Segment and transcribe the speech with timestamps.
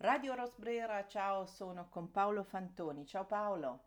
[0.00, 3.04] Radio Rosbrera, ciao, sono con Paolo Fantoni.
[3.04, 3.86] Ciao Paolo.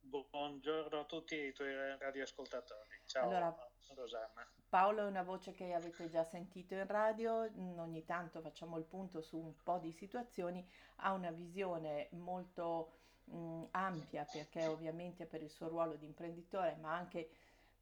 [0.00, 3.02] Buongiorno a tutti i tuoi radioascoltatori.
[3.12, 4.48] Allora, Ciao Rosanna.
[4.70, 7.46] Paolo è una voce che avete già sentito in radio,
[7.76, 12.92] ogni tanto facciamo il punto su un po' di situazioni, ha una visione molto
[13.30, 17.28] mm, ampia perché ovviamente per il suo ruolo di imprenditore, ma anche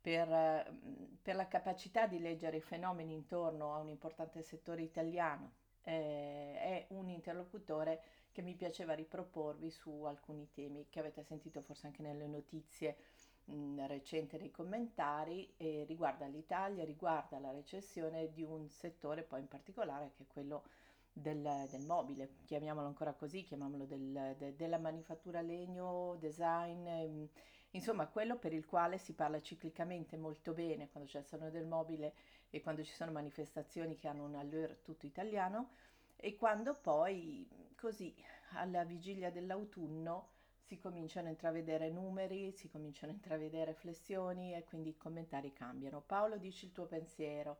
[0.00, 0.28] per,
[0.68, 5.66] mm, per la capacità di leggere i fenomeni intorno a un importante settore italiano.
[5.88, 11.86] Eh, è un interlocutore che mi piaceva riproporvi su alcuni temi che avete sentito forse
[11.86, 12.96] anche nelle notizie
[13.44, 19.48] mh, recenti nei commentari e riguarda l'Italia, riguarda la recessione di un settore poi in
[19.48, 20.64] particolare che è quello
[21.12, 27.28] del, del mobile, chiamiamolo ancora così, chiamiamolo del- de- della manifattura legno, design, ehm,
[27.72, 31.66] insomma quello per il quale si parla ciclicamente molto bene quando c'è il salone del
[31.66, 32.14] mobile
[32.50, 35.70] e quando ci sono manifestazioni che hanno un allure tutto italiano
[36.16, 38.14] e quando poi così
[38.52, 40.36] alla vigilia dell'autunno
[40.68, 46.02] si cominciano a intravedere numeri, si cominciano a intravedere flessioni e quindi i commentari cambiano.
[46.02, 47.58] Paolo, dici il tuo pensiero.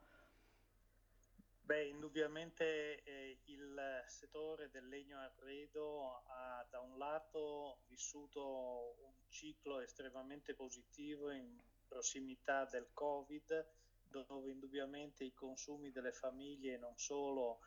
[1.63, 9.81] Beh, indubbiamente eh, il settore del legno arredo ha da un lato vissuto un ciclo
[9.81, 13.67] estremamente positivo in prossimità del Covid,
[14.11, 17.61] dove indubbiamente i consumi delle famiglie non solo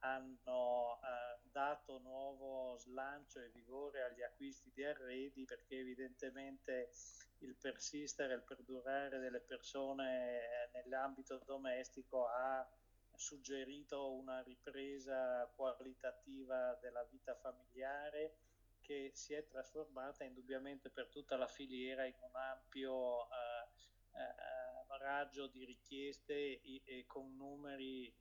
[0.00, 6.90] hanno eh, dato nuovo slancio e vigore agli acquisti di arredi perché evidentemente
[7.38, 12.66] il persistere, il perdurare delle persone eh, nell'ambito domestico ha
[13.14, 18.36] suggerito una ripresa qualitativa della vita familiare
[18.82, 23.68] che si è trasformata indubbiamente per tutta la filiera in un ampio eh,
[24.12, 24.65] eh,
[25.06, 28.12] raggio di richieste e, e, con numeri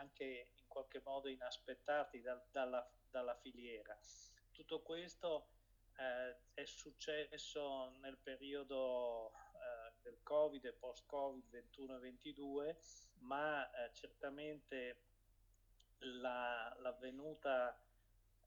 [0.00, 3.96] anche in qualche modo inaspettati da, dalla, dalla, filiera.
[4.50, 5.46] Tutto questo
[5.96, 12.78] eh, è successo nel periodo eh, del Covid e post-Covid 21 e 22,
[13.20, 15.02] ma eh, certamente
[15.98, 17.78] la, l'avvenuta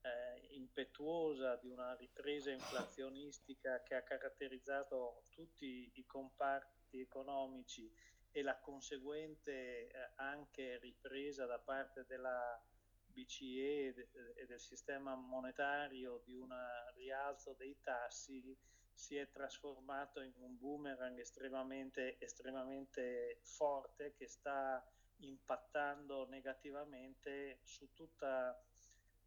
[0.01, 7.91] eh, impetuosa di una ripresa inflazionistica che ha caratterizzato tutti i comparti economici
[8.31, 12.61] e la conseguente eh, anche ripresa da parte della
[13.05, 16.53] BCE e del sistema monetario di un
[16.95, 18.55] rialzo dei tassi
[18.95, 24.85] si è trasformato in un boomerang estremamente, estremamente forte che sta
[25.19, 28.61] impattando negativamente su tutta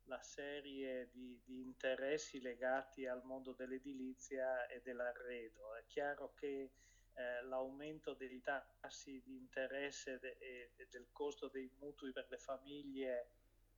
[0.04, 5.74] la serie di, di, interessi legati al mondo dell'edilizia e dell'arredo.
[5.76, 6.70] È chiaro che
[7.18, 13.30] eh, l'aumento dei tassi di interesse e, del costo dei mutui per le famiglie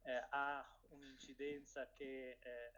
[0.03, 2.73] eh, ha un'incidenza che eh,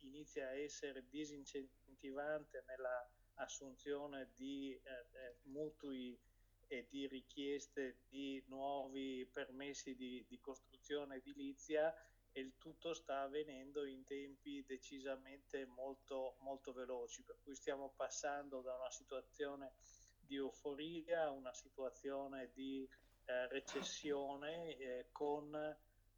[0.00, 6.18] inizia a essere disincentivante nella assunzione di eh, mutui
[6.66, 11.94] e di richieste di nuovi permessi di, di, costruzione edilizia
[12.38, 18.60] e il tutto sta avvenendo in tempi decisamente molto, molto veloci, per cui stiamo passando
[18.60, 19.72] da una situazione
[20.20, 22.88] di euforia a una situazione di
[23.24, 25.52] eh, recessione eh, con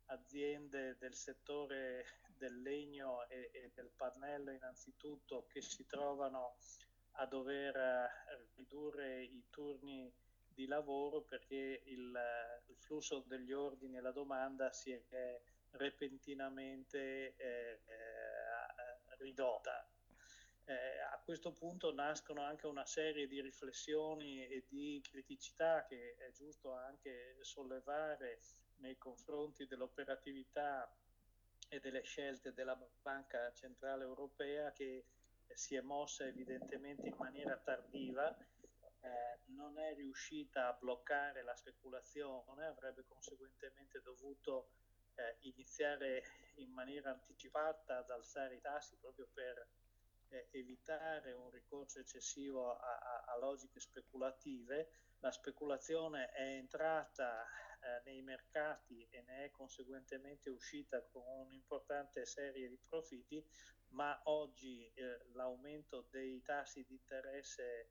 [0.06, 2.04] aziende del settore
[2.36, 6.56] del legno e, e, del pannello innanzitutto che si trovano
[7.12, 8.08] a dover eh,
[8.56, 10.12] ridurre i turni
[10.52, 12.18] di lavoro perché il,
[12.66, 15.40] il flusso degli ordini e la domanda si è
[15.72, 19.86] repentinamente eh, eh, ridotta.
[20.64, 26.30] Eh, a questo punto nascono anche una serie di riflessioni e di criticità che è
[26.32, 28.40] giusto anche sollevare
[28.76, 30.88] nei confronti dell'operatività
[31.68, 35.04] e delle scelte della Banca Centrale Europea che
[35.54, 38.36] si è mossa evidentemente in maniera tardiva,
[39.00, 44.70] eh, non è riuscita a bloccare la speculazione, avrebbe conseguentemente dovuto
[45.20, 46.22] eh, iniziare
[46.56, 49.68] in maniera anticipata ad alzare i tassi proprio per
[50.28, 54.90] eh, evitare un ricorso eccessivo a, a, a, logiche speculative.
[55.20, 62.68] La speculazione è entrata eh, nei mercati e ne è conseguentemente uscita con un'importante serie
[62.68, 63.44] di profitti,
[63.88, 67.90] ma oggi eh, l'aumento dei tassi di interesse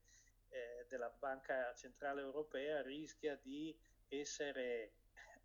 [0.49, 3.77] eh, della Banca Centrale Europea rischia di
[4.07, 4.93] essere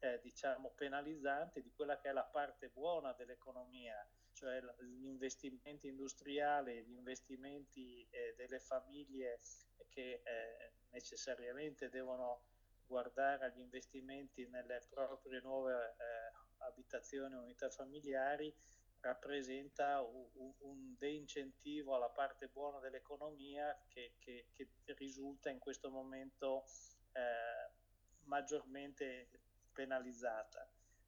[0.05, 6.85] eh, diciamo, penalizzante di quella che è la parte buona dell'economia, cioè gli investimenti industriali,
[6.85, 9.41] gli investimenti eh, delle famiglie
[9.89, 12.43] che eh, necessariamente devono
[12.87, 18.55] guardare agli investimenti nelle proprie nuove eh, abitazioni, unità familiari,
[19.01, 24.69] rappresenta un, un de-incentivo alla parte buona dell'economia che, che, che
[24.99, 26.65] risulta in questo momento
[27.13, 27.73] eh,
[28.25, 29.29] maggiormente
[29.75, 30.67] penalizzata.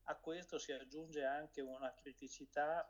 [0.09, 2.87] A questo si aggiunge anche una criticità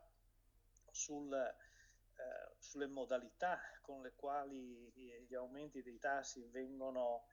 [0.91, 7.25] sul, eh, sulle modalità con le quali gli aumenti dei tassi vengono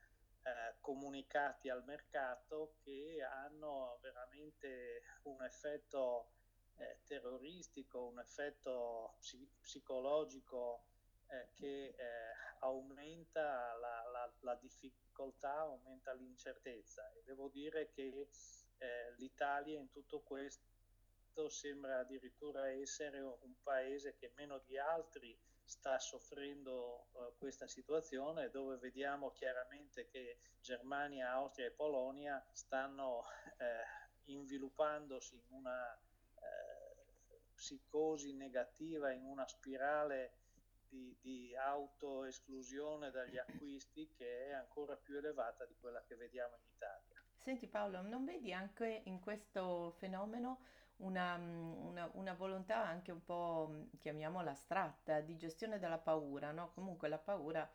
[0.43, 6.29] eh, comunicati al mercato che hanno veramente un effetto
[6.77, 10.85] eh, terroristico, un effetto psi- psicologico
[11.27, 17.11] eh, che eh, aumenta la, la, la, difficoltà, aumenta l'incertezza.
[17.13, 18.29] E devo dire che
[18.77, 20.63] eh, l'Italia in tutto questo
[21.49, 28.77] sembra addirittura essere un paese che meno di altri sta soffrendo uh, questa situazione dove
[28.77, 33.23] vediamo chiaramente che Germania, Austria e Polonia stanno
[33.57, 36.75] eh, inviluppandosi in una eh,
[37.53, 40.44] psicosi negativa, in una spirale
[40.89, 46.69] di, di autoesclusione dagli acquisti che è ancora più elevata di quella che vediamo in
[46.75, 47.21] Italia.
[47.37, 50.59] Senti Paolo, non vedi anche in questo fenomeno
[50.97, 56.71] una, una, una volontà anche un po', chiamiamola astratta, di gestione della paura, no?
[56.73, 57.69] Comunque la paura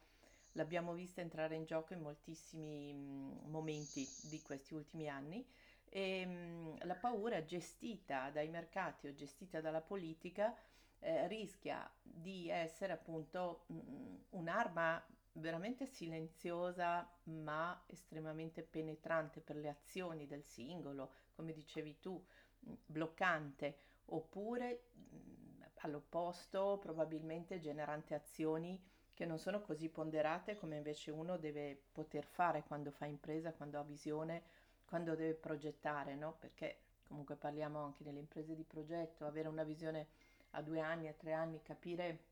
[0.53, 2.93] l'abbiamo vista entrare in gioco in moltissimi
[3.45, 5.47] momenti di questi ultimi anni
[5.89, 10.55] e la paura gestita dai mercati o gestita dalla politica
[11.01, 11.89] eh, rischia
[12.21, 13.65] di essere appunto
[14.31, 15.03] un'arma
[15.33, 22.23] veramente silenziosa ma estremamente penetrante per le azioni del singolo, come dicevi tu,
[22.59, 24.85] bloccante oppure
[25.83, 28.79] all'opposto probabilmente generante azioni
[29.15, 33.79] che non sono così ponderate come invece uno deve poter fare quando fa impresa, quando
[33.79, 34.43] ha visione,
[34.85, 36.37] quando deve progettare, no?
[36.39, 40.09] Perché comunque parliamo anche delle imprese di progetto, avere una visione
[40.51, 42.25] a due anni, a tre anni, capire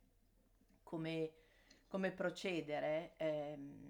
[0.82, 1.30] come,
[1.88, 3.12] come procedere.
[3.16, 3.86] Ehm,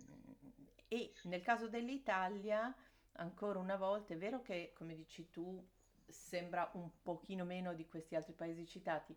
[0.89, 2.75] e nel caso dell'Italia,
[3.13, 5.63] ancora una volta, è vero che, come dici tu,
[6.07, 9.15] sembra un pochino meno di questi altri paesi citati,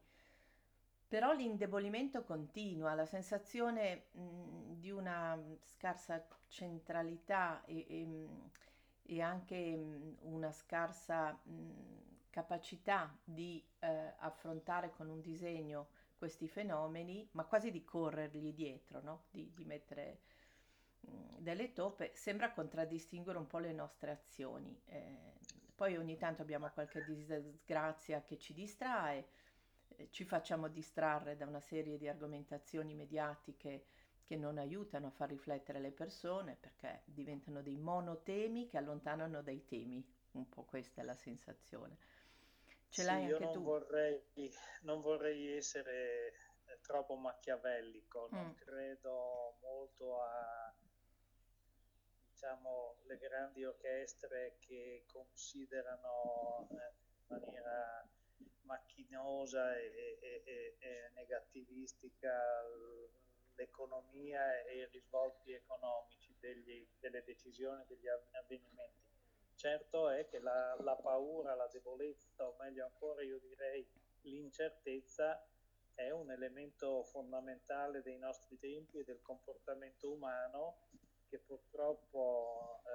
[1.08, 8.28] però l'indebolimento continua, la sensazione mh, di una scarsa centralità e, e,
[9.04, 17.28] e anche mh, una scarsa mh, capacità di eh, affrontare con un disegno questi fenomeni,
[17.34, 19.26] ma quasi di corrergli dietro, no?
[19.30, 20.22] di, di mettere
[21.38, 24.80] delle toppe, sembra contraddistinguere un po' le nostre azioni.
[24.86, 25.34] Eh,
[25.76, 29.28] poi ogni tanto abbiamo qualche disgrazia che ci distrae,
[29.88, 33.86] eh, ci facciamo distrarre da una serie di argomentazioni mediatiche
[34.24, 39.66] che non aiutano a far riflettere le persone perché diventano dei monotemi che allontanano dai
[39.66, 40.06] temi.
[40.34, 41.98] Un po' questa è la sensazione.
[42.92, 43.64] Ce l'hai sì, anche io non tu?
[43.64, 44.22] Vorrei,
[44.82, 46.34] non vorrei essere
[46.82, 48.56] troppo macchiavellico, non mm.
[48.56, 50.76] credo molto a
[52.32, 58.10] diciamo, le grandi orchestre che considerano eh, in maniera
[58.64, 62.34] macchinosa e, e, e, e negativistica
[63.56, 69.11] l'economia e i risvolti economici degli, delle decisioni, degli avvenimenti.
[69.62, 73.88] Certo è che la, la paura, la debolezza, o meglio ancora io direi
[74.22, 75.40] l'incertezza,
[75.94, 80.88] è un elemento fondamentale dei nostri tempi e del comportamento umano
[81.30, 82.90] che purtroppo eh,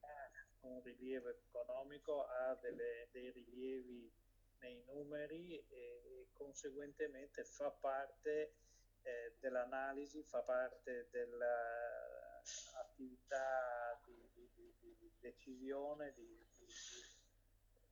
[0.00, 0.28] ha
[0.62, 4.12] un rilievo economico, ha delle, dei rilievi
[4.58, 8.54] nei numeri e, e conseguentemente fa parte
[9.02, 14.25] eh, dell'analisi, fa parte dell'attività di,
[15.26, 16.44] di, di, di, decisione, di,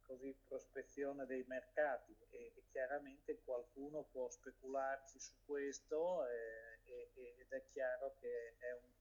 [0.02, 6.26] così, prospezione dei mercati e, e, chiaramente qualcuno può specularci su questo.
[6.26, 8.94] Eh, ed è chiaro che è un,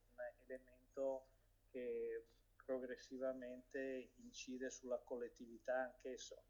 [0.46, 1.26] elemento
[1.72, 2.26] che
[2.66, 6.42] progressivamente incide sulla collettività anch'esso.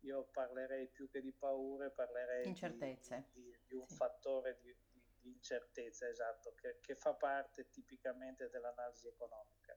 [0.00, 3.26] Io parlerei più che di paure, parlerei Incertezze.
[3.32, 3.96] Di, di, di un sì.
[3.96, 4.74] fattore di,
[5.20, 9.76] di, incertezza, esatto, che, che fa parte tipicamente dell'analisi economica.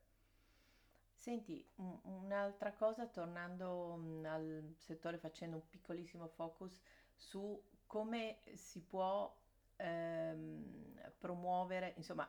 [1.20, 1.62] Senti,
[2.04, 6.80] un'altra cosa, tornando mm, al settore, facendo un piccolissimo focus
[7.14, 9.30] su come si può
[9.76, 12.26] ehm, promuovere, insomma,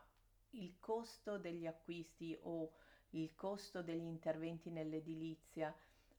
[0.54, 2.68] il costo degli acquisti o
[3.11, 5.73] il costo degli interventi nell'edilizia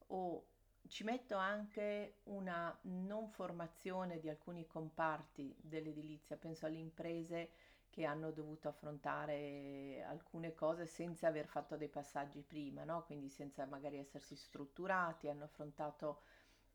[0.08, 0.46] o
[0.88, 7.50] ci metto anche una non formazione di alcuni comparti dell'edilizia, penso alle imprese
[7.92, 13.04] che hanno dovuto affrontare alcune cose senza aver fatto dei passaggi prima, no?
[13.04, 16.24] Quindi senza magari essersi strutturati, hanno affrontato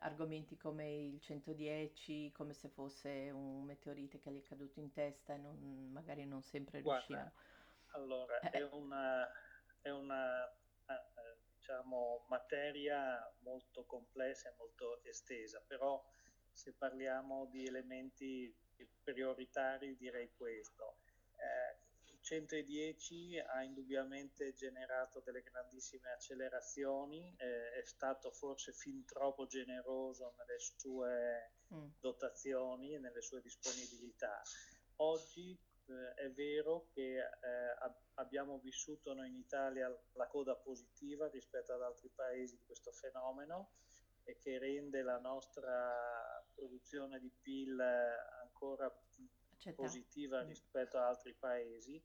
[0.01, 5.33] argomenti come il 110 come se fosse un meteorite che gli è caduto in testa
[5.33, 7.33] e non, magari non sempre riuscivano.
[7.93, 8.63] Allora, è eh.
[8.65, 9.27] una,
[9.81, 16.05] è una eh, diciamo, materia molto complessa e molto estesa, però
[16.53, 18.55] se parliamo di elementi
[19.03, 20.99] prioritari direi questo.
[21.37, 21.85] Eh,
[22.27, 30.59] 110 ha indubbiamente generato delle grandissime accelerazioni, eh, è stato forse fin troppo generoso nelle
[30.59, 31.87] sue mm.
[32.01, 34.43] dotazioni e nelle sue disponibilità.
[34.97, 37.25] Oggi eh, è vero che eh,
[38.15, 43.71] abbiamo vissuto noi in Italia la coda positiva rispetto ad altri paesi di questo fenomeno
[44.25, 47.81] e che rende la nostra produzione di PIL
[48.43, 48.93] ancora
[49.57, 49.83] Accetta.
[49.83, 50.49] positiva mm.
[50.49, 52.03] rispetto ad altri paesi,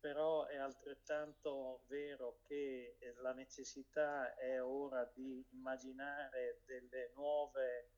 [0.00, 7.88] però è altrettanto vero che la necessità è ora di immaginare delle nuove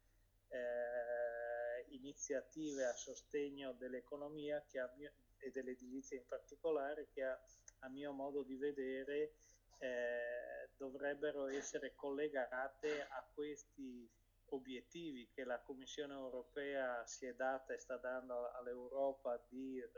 [0.49, 4.63] eh, iniziative a sostegno dell'economia
[4.97, 7.39] mio, e dell'edilizia in particolare che a,
[7.81, 9.33] a mio modo di vedere
[9.79, 14.09] eh, dovrebbero essere collegate a questi
[14.55, 19.89] obiettivi che la Commissione europea si è data e sta dando all'Europa di eh,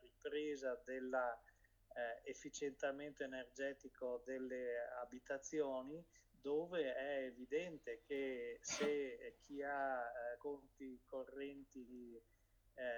[0.00, 11.02] ripresa dell'efficientamento eh, energetico delle abitazioni, dove è evidente che se chi ha eh, conti
[11.04, 12.18] correnti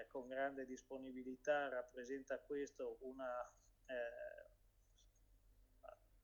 [0.07, 3.53] con grande disponibilità rappresenta questo una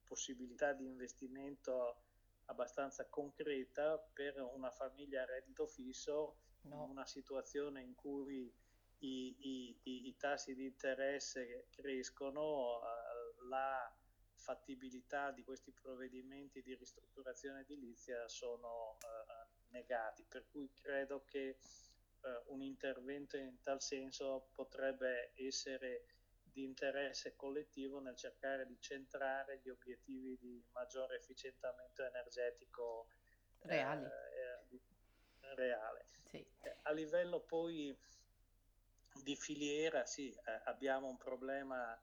[0.04, 2.08] possibilità di investimento
[2.49, 6.85] abbastanza concreta per una famiglia a reddito fisso no.
[6.85, 8.52] in una situazione in cui
[9.00, 13.93] i, i, i, i tassi di interesse crescono, uh, la
[14.35, 21.59] fattibilità di questi provvedimenti di ristrutturazione edilizia sono uh, negati, per cui credo che
[22.23, 26.07] uh, un intervento in tal senso potrebbe essere
[26.59, 33.07] di interesse collettivo nel cercare di centrare gli obiettivi di maggiore efficientamento energetico
[33.61, 34.05] reali.
[34.05, 36.05] Eh, reale.
[36.29, 36.45] Sì.
[36.62, 37.97] Eh, a livello poi
[39.23, 41.97] di filiera, sì, eh, abbiamo un problema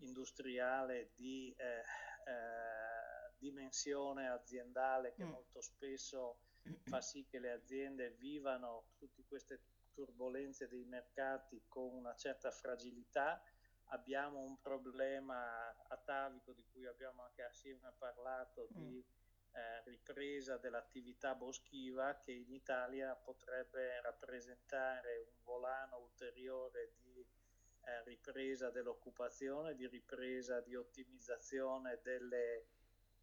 [0.00, 1.78] industriale di eh,
[2.28, 3.00] eh
[3.42, 5.30] dimensione aziendale che mm.
[5.30, 6.38] molto spesso
[6.84, 13.42] fa sì che le aziende vivano tutte queste turbulenze dei mercati con una certa fragilità
[13.92, 18.76] abbiamo un problema atavico di cui abbiamo anche assieme parlato mm.
[18.76, 19.04] di
[19.52, 27.20] eh, ripresa dell'attività boschiva che in Italia potrebbe rappresentare un volano ulteriore di
[27.84, 32.66] eh, ripresa dell'occupazione, di ripresa di ottimizzazione delle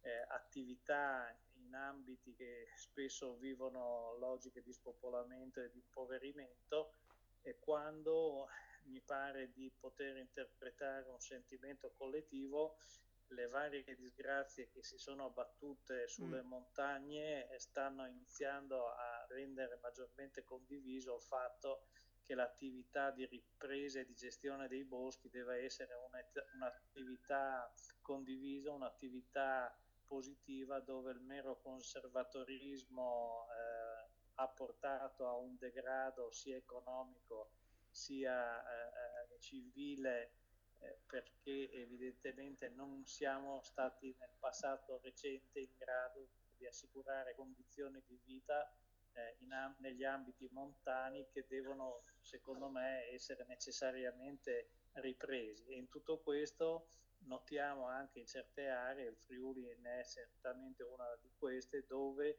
[0.02, 6.94] eh, attività in ambiti che spesso vivono logiche di spopolamento e di impoverimento
[7.42, 8.48] e quando
[8.90, 12.76] mi pare di poter interpretare un sentimento collettivo,
[13.28, 16.46] le varie disgrazie che si sono abbattute sulle mm.
[16.46, 21.84] montagne stanno iniziando a rendere maggiormente condiviso il fatto
[22.24, 25.94] che l'attività di ripresa e di gestione dei boschi deve essere
[26.54, 36.56] un'attività condivisa, un'attività positiva dove il mero conservatorismo eh, ha portato a un degrado sia
[36.56, 37.50] economico
[37.90, 40.32] sia eh, eh, civile
[40.78, 48.18] eh, perché evidentemente non siamo stati nel passato recente in grado di assicurare condizioni di
[48.24, 48.72] vita
[49.12, 55.66] eh, in, negli ambiti montani che devono secondo me essere necessariamente ripresi.
[55.68, 56.88] E in tutto questo
[57.24, 62.38] notiamo anche in certe aree, il Friuli ne è certamente una di queste, dove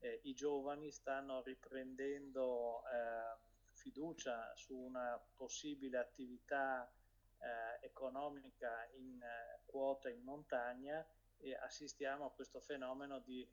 [0.00, 3.47] eh, i giovani stanno riprendendo eh,
[3.78, 6.90] fiducia su una possibile attività
[7.38, 11.06] eh, economica in eh, quota in montagna
[11.38, 13.48] e assistiamo a questo fenomeno di eh,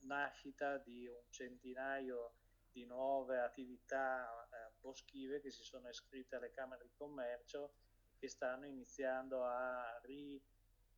[0.00, 2.34] nascita di un centinaio
[2.70, 7.72] di nuove attività eh, boschive che si sono iscritte alle camere di commercio
[8.18, 9.98] che stanno iniziando a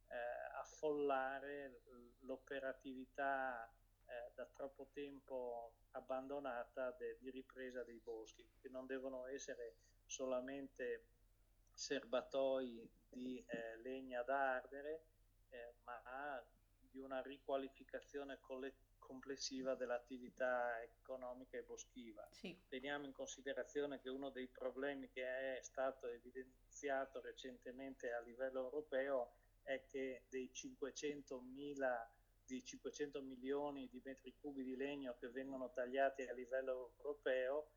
[0.08, 1.80] riaffollare eh,
[2.20, 3.72] l'operatività
[4.10, 11.04] eh, da troppo tempo abbandonata de, di ripresa dei boschi, che non devono essere solamente
[11.72, 15.04] serbatoi di eh, legna da ardere,
[15.50, 16.44] eh, ma
[16.90, 22.26] di una riqualificazione coll- complessiva dell'attività economica e boschiva.
[22.30, 22.56] Sì.
[22.68, 29.32] Teniamo in considerazione che uno dei problemi che è stato evidenziato recentemente a livello europeo
[29.62, 31.40] è che dei 500
[32.50, 37.68] di 500 milioni di metri cubi di legno che vengono tagliati a livello europeo,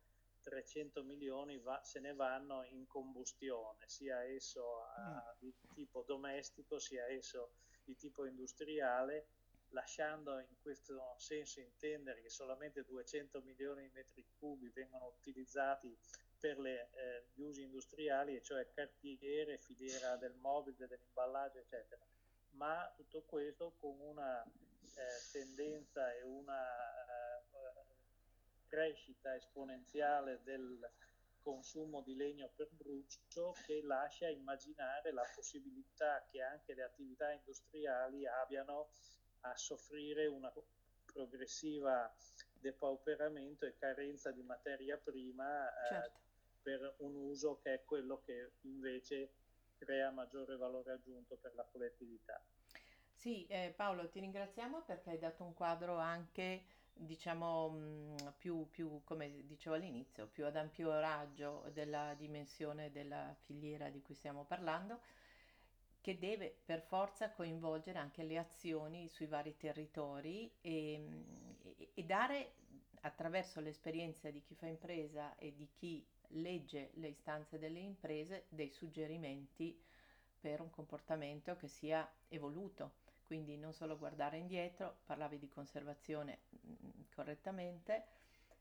[0.42, 5.38] 300 milioni va, se ne vanno in combustione, sia esso a, mm.
[5.38, 7.52] di tipo domestico, sia esso
[7.84, 9.28] di tipo industriale,
[9.68, 15.96] lasciando in questo senso intendere che solamente 200 milioni di metri cubi vengono utilizzati
[16.38, 22.04] per le, eh, gli usi industriali, e cioè cartiere, filiera del mobile, dell'imballaggio, eccetera.
[22.56, 27.44] Ma tutto questo con una eh, tendenza e una eh,
[28.68, 30.90] crescita esponenziale del
[31.42, 38.26] consumo di legno per brucio che lascia immaginare la possibilità che anche le attività industriali
[38.26, 38.88] abbiano
[39.40, 40.50] a soffrire una
[41.04, 42.12] progressiva
[42.58, 46.20] depauperamento e carenza di materia prima eh, certo.
[46.62, 49.32] per un uso che è quello che invece
[49.84, 52.42] crea maggiore valore aggiunto per la collettività.
[53.12, 59.02] Sì, eh, Paolo, ti ringraziamo perché hai dato un quadro anche, diciamo, mm, più, più,
[59.04, 65.00] come dicevo all'inizio, più ad ampio raggio della dimensione della filiera di cui stiamo parlando,
[66.00, 71.02] che deve per forza coinvolgere anche le azioni sui vari territori e,
[71.62, 72.52] e, e dare
[73.00, 78.70] attraverso l'esperienza di chi fa impresa e di chi legge le istanze delle imprese dei
[78.70, 79.78] suggerimenti
[80.40, 83.02] per un comportamento che sia evoluto.
[83.24, 88.04] Quindi non solo guardare indietro, parlavi di conservazione mm, correttamente,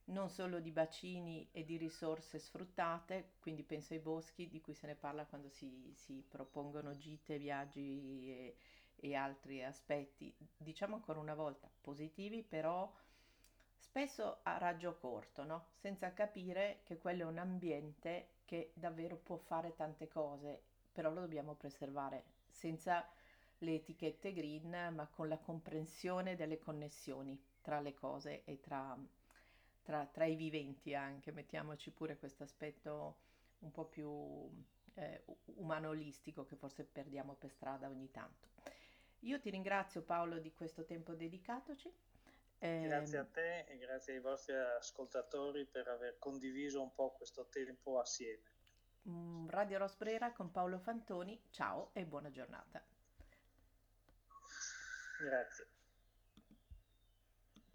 [0.06, 4.88] non solo di bacini e di risorse sfruttate, quindi penso ai boschi di cui se
[4.88, 8.56] ne parla quando si, si propongono gite, viaggi e,
[8.96, 12.92] e altri aspetti, diciamo ancora una volta positivi, però
[13.84, 15.68] spesso a raggio corto, no?
[15.74, 21.20] senza capire che quello è un ambiente che davvero può fare tante cose, però lo
[21.20, 23.06] dobbiamo preservare senza
[23.60, 28.98] le etichette green, ma con la comprensione delle connessioni tra le cose e tra,
[29.84, 33.18] tra, tra i viventi anche, mettiamoci pure questo aspetto
[33.60, 34.50] un po' più
[34.96, 35.24] eh,
[35.58, 38.48] umanolistico che forse perdiamo per strada ogni tanto.
[39.20, 41.92] Io ti ringrazio Paolo di questo tempo dedicatoci.
[42.64, 48.00] Grazie a te e grazie ai vostri ascoltatori per aver condiviso un po' questo tempo
[48.00, 48.52] assieme.
[49.10, 52.82] Mm, Radio Rosbrera con Paolo Fantoni, ciao e buona giornata.
[55.20, 55.68] Grazie.